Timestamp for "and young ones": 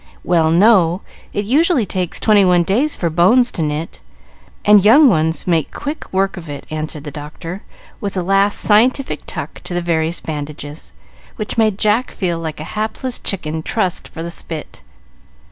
4.65-5.45